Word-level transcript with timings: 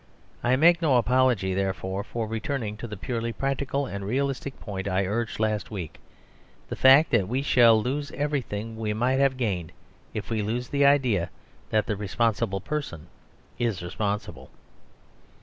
I 0.43 0.55
make 0.55 0.81
no 0.81 0.97
apology, 0.97 1.53
therefore, 1.53 2.03
for 2.03 2.25
returning 2.25 2.75
to 2.77 2.87
the 2.87 2.97
purely 2.97 3.31
practical 3.31 3.85
and 3.85 4.03
realistic 4.03 4.59
point 4.59 4.87
I 4.87 5.05
urged 5.05 5.39
last 5.39 5.69
week: 5.69 5.99
the 6.69 6.75
fact 6.75 7.11
that 7.11 7.27
we 7.27 7.43
shall 7.43 7.79
lose 7.79 8.09
everything 8.13 8.77
we 8.77 8.93
might 8.95 9.19
have 9.19 9.37
gained 9.37 9.71
if 10.15 10.31
we 10.31 10.41
lose 10.41 10.69
the 10.69 10.87
idea 10.87 11.29
that 11.69 11.85
the 11.85 11.95
responsible 11.95 12.61
person 12.61 13.09
is 13.59 13.83
responsible. 13.83 14.49